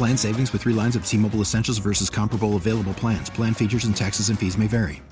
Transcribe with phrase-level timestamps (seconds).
[0.00, 3.28] Plan savings with three lines of T Mobile Essentials versus comparable available plans.
[3.28, 5.02] Plan features and taxes and fees may vary.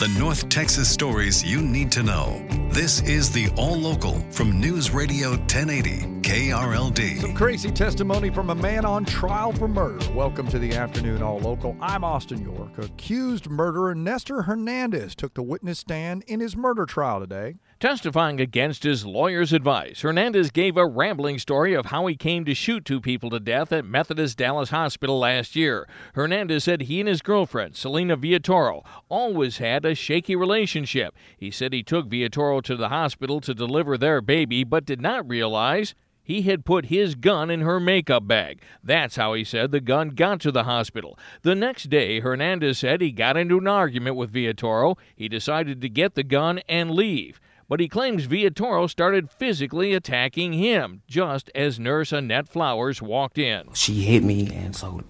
[0.00, 2.42] The North Texas stories you need to know.
[2.70, 7.20] This is the All Local from News Radio 1080 KRLD.
[7.20, 9.98] Some crazy testimony from a man on trial for murder.
[10.14, 11.76] Welcome to the afternoon All Local.
[11.82, 12.78] I'm Austin York.
[12.78, 17.56] Accused murderer Nestor Hernandez took the witness stand in his murder trial today.
[17.80, 22.52] Testifying against his lawyer's advice, Hernandez gave a rambling story of how he came to
[22.52, 25.86] shoot two people to death at Methodist Dallas Hospital last year.
[26.16, 31.14] Hernandez said he and his girlfriend, Selena Villatoro, always had a shaky relationship.
[31.36, 35.28] He said he took Villatoro to the hospital to deliver their baby, but did not
[35.28, 38.60] realize he had put his gun in her makeup bag.
[38.82, 41.16] That's how he said the gun got to the hospital.
[41.42, 44.98] The next day, Hernandez said he got into an argument with Villatoro.
[45.14, 50.54] He decided to get the gun and leave but he claims Villatoro started physically attacking
[50.54, 53.68] him just as nurse Annette Flowers walked in.
[53.74, 55.02] She hit me, and so,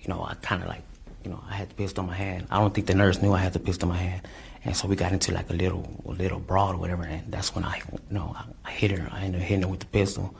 [0.00, 0.82] you know, I kind of like,
[1.24, 2.46] you know, I had the pistol in my hand.
[2.50, 4.28] I don't think the nurse knew I had the pistol in my hand.
[4.64, 7.54] And so we got into like a little, a little brawl or whatever, and that's
[7.54, 9.08] when I, you know, I, hit her.
[9.12, 10.34] I ended up hitting her with the pistol,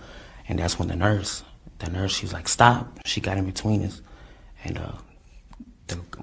[0.49, 1.45] and that's when the nurse,
[1.79, 4.03] the nurse, she was like, "Stop!" She got in between us,
[4.65, 4.93] and uh,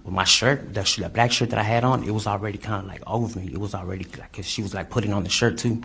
[0.04, 2.84] the, my shirt, the, the, black shirt that I had on, it was already kind
[2.84, 3.52] of like over me.
[3.52, 5.82] It was already like cause she was like putting on the shirt too,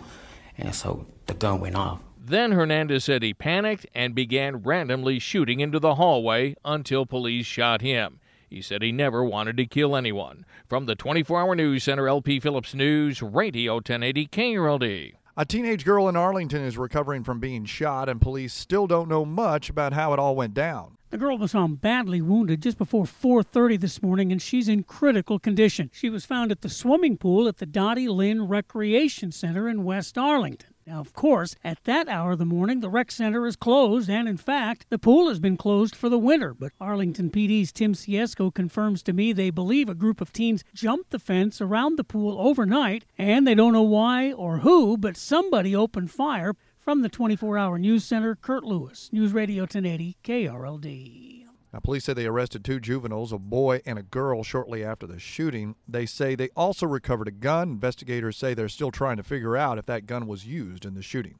[0.57, 1.99] and so the gun went off.
[2.17, 7.81] Then Hernandez said he panicked and began randomly shooting into the hallway until police shot
[7.81, 8.19] him.
[8.49, 10.45] He said he never wanted to kill anyone.
[10.67, 15.13] From the 24 Hour News Center, LP Phillips News, Radio 1080 KRLD.
[15.39, 19.23] A teenage girl in Arlington is recovering from being shot, and police still don't know
[19.23, 20.97] much about how it all went down.
[21.11, 25.39] The girl was found badly wounded just before 4:30 this morning and she's in critical
[25.39, 25.91] condition.
[25.93, 30.17] She was found at the swimming pool at the Dottie Lynn Recreation Center in West
[30.17, 30.73] Arlington.
[30.89, 34.27] Now, of course, at that hour of the morning, the rec center is closed, and
[34.27, 36.55] in fact, the pool has been closed for the winter.
[36.55, 41.11] But Arlington PD's Tim Ciesco confirms to me they believe a group of teens jumped
[41.11, 45.75] the fence around the pool overnight, and they don't know why or who, but somebody
[45.75, 46.55] opened fire.
[46.79, 51.38] From the 24 hour news center, Kurt Lewis, News Radio 1080, KRLD.
[51.71, 55.19] Now, police say they arrested two juveniles, a boy and a girl, shortly after the
[55.19, 55.75] shooting.
[55.87, 57.69] They say they also recovered a gun.
[57.69, 61.03] Investigators say they're still trying to figure out if that gun was used in the
[61.03, 61.37] shooting.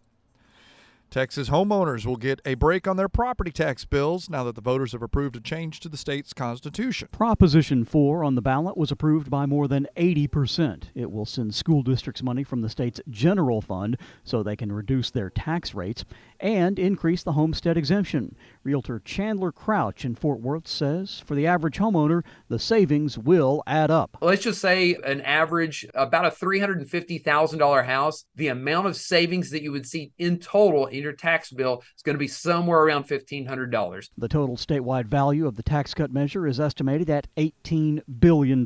[1.10, 4.92] Texas homeowners will get a break on their property tax bills now that the voters
[4.92, 7.08] have approved a change to the state's constitution.
[7.12, 10.84] Proposition 4 on the ballot was approved by more than 80%.
[10.94, 15.10] It will send school districts money from the state's general fund so they can reduce
[15.10, 16.06] their tax rates
[16.40, 18.36] and increase the homestead exemption.
[18.64, 23.90] Realtor Chandler Crouch in Fort Worth says for the average homeowner, the savings will add
[23.90, 24.16] up.
[24.22, 29.72] Let's just say an average, about a $350,000 house, the amount of savings that you
[29.72, 34.10] would see in total in your tax bill is going to be somewhere around $1,500.
[34.18, 38.66] The total statewide value of the tax cut measure is estimated at $18 billion.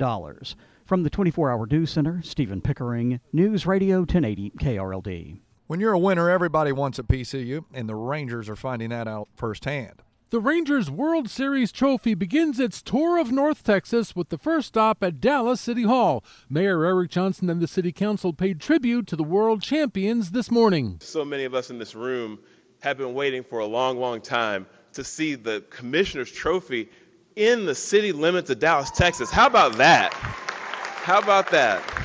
[0.85, 5.39] From the 24 Hour News Center, Stephen Pickering, News Radio 1080 KRLD.
[5.67, 8.89] When you're a winner, everybody wants a piece of you, and the Rangers are finding
[8.89, 10.01] that out firsthand.
[10.33, 15.03] The Rangers World Series trophy begins its tour of North Texas with the first stop
[15.03, 16.23] at Dallas City Hall.
[16.49, 20.97] Mayor Eric Johnson and the City Council paid tribute to the world champions this morning.
[21.01, 22.39] So many of us in this room
[22.81, 26.89] have been waiting for a long, long time to see the Commissioner's Trophy
[27.35, 29.29] in the city limits of Dallas, Texas.
[29.29, 30.13] How about that?
[30.13, 32.02] How about that?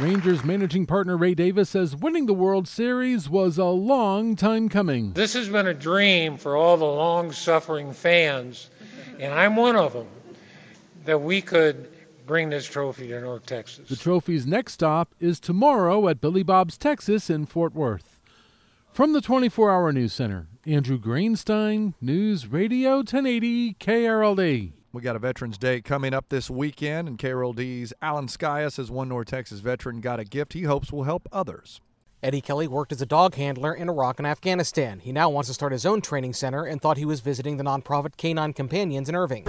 [0.00, 5.12] Rangers managing partner Ray Davis says winning the World Series was a long time coming.
[5.14, 8.70] This has been a dream for all the long suffering fans,
[9.18, 10.06] and I'm one of them,
[11.04, 11.90] that we could
[12.28, 13.88] bring this trophy to North Texas.
[13.88, 18.20] The trophy's next stop is tomorrow at Billy Bob's Texas in Fort Worth.
[18.92, 24.72] From the 24 Hour News Center Andrew Greenstein, News Radio 1080 KRLD.
[24.90, 29.10] We got a Veterans Day coming up this weekend, and KRLD's Alan Scaia says one
[29.10, 31.82] North Texas veteran got a gift he hopes will help others.
[32.22, 34.98] Eddie Kelly worked as a dog handler in Iraq and Afghanistan.
[34.98, 37.64] He now wants to start his own training center and thought he was visiting the
[37.64, 39.44] nonprofit Canine Companions in Irving.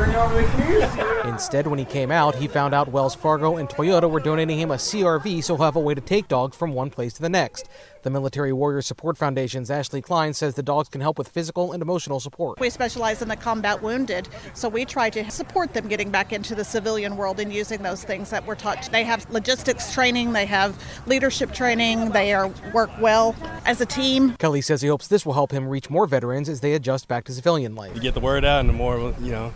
[1.25, 4.69] Instead, when he came out, he found out Wells Fargo and Toyota were donating him
[4.69, 7.29] a CRV so he'll have a way to take dogs from one place to the
[7.29, 7.69] next.
[8.01, 11.81] The Military Warrior Support Foundation's Ashley Klein says the dogs can help with physical and
[11.81, 12.57] emotional support.
[12.57, 16.55] We specialize in the combat wounded, so we try to support them getting back into
[16.55, 18.89] the civilian world and using those things that we're taught.
[18.89, 23.35] They have logistics training, they have leadership training, they are work well
[23.65, 24.37] as a team.
[24.37, 27.25] Kelly says he hopes this will help him reach more veterans as they adjust back
[27.25, 27.93] to civilian life.
[27.95, 29.53] You get the word out, and the more you know,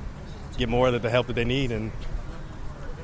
[0.58, 1.94] get more of the help that they need, and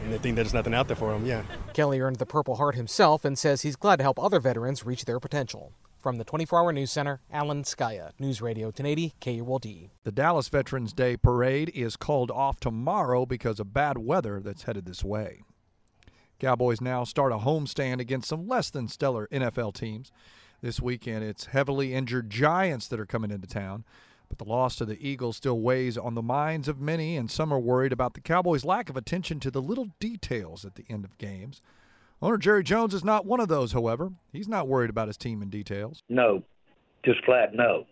[0.04, 1.26] and they think there's nothing out there for them.
[1.26, 1.44] Yeah.
[1.74, 5.06] Kelly earned the Purple Heart himself and says he's glad to help other veterans reach
[5.06, 5.74] their potential.
[6.00, 9.90] From the 24 Hour News Center, Alan Scaia, News Radio 1080 KRLD.
[10.06, 14.86] The Dallas Veterans Day Parade is called off tomorrow because of bad weather that's headed
[14.86, 15.42] this way.
[16.40, 20.10] Cowboys now start a homestand against some less than stellar NFL teams.
[20.62, 23.84] This weekend, it's heavily injured Giants that are coming into town.
[24.30, 27.52] But the loss to the Eagles still weighs on the minds of many, and some
[27.52, 31.04] are worried about the Cowboys' lack of attention to the little details at the end
[31.04, 31.62] of games.
[32.22, 34.12] Owner Jerry Jones is not one of those, however.
[34.32, 36.04] He's not worried about his team in details.
[36.10, 36.44] No,
[37.04, 37.86] just flat no.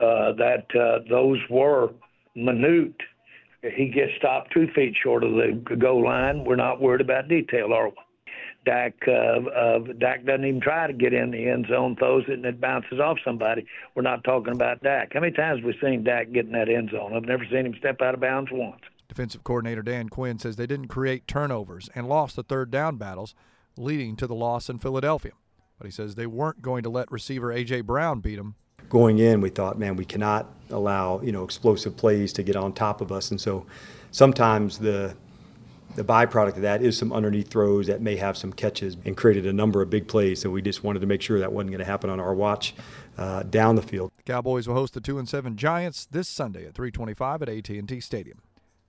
[0.00, 1.90] Uh, that uh, those were
[2.34, 2.96] minute.
[3.62, 6.44] He gets stopped two feet short of the goal line.
[6.44, 7.94] We're not worried about detail, are we?
[8.64, 12.34] Dak uh, uh, Dak doesn't even try to get in the end zone, throws it
[12.34, 13.66] and it bounces off somebody.
[13.94, 15.12] We're not talking about Dak.
[15.14, 17.14] How many times have we seen Dak get in that end zone?
[17.14, 18.80] I've never seen him step out of bounds once.
[19.08, 23.34] Defensive coordinator Dan Quinn says they didn't create turnovers and lost the third down battles,
[23.76, 25.32] leading to the loss in Philadelphia.
[25.78, 27.82] But he says they weren't going to let receiver A.J.
[27.82, 28.54] Brown beat them.
[28.88, 32.72] Going in, we thought, man, we cannot allow you know explosive plays to get on
[32.72, 33.66] top of us, and so
[34.10, 35.16] sometimes the
[35.94, 39.46] the byproduct of that is some underneath throws that may have some catches and created
[39.46, 40.40] a number of big plays.
[40.40, 42.74] So we just wanted to make sure that wasn't going to happen on our watch
[43.16, 44.12] uh, down the field.
[44.16, 48.00] The Cowboys will host the two and seven Giants this Sunday at 3:25 at AT&T
[48.00, 48.40] Stadium.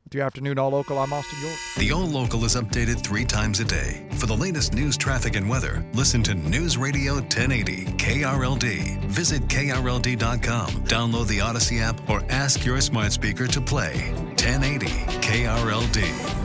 [0.06, 1.56] With your afternoon All Local, I'm Austin York.
[1.80, 4.08] The All Local is updated three times a day.
[4.12, 9.04] For the latest news, traffic, and weather, listen to News Radio 1080 KRLD.
[9.06, 14.86] Visit KRLD.com, download the Audacy app, or ask your smart speaker to play 1080
[15.26, 16.45] KRLD.